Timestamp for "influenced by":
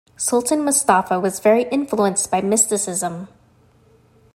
1.69-2.41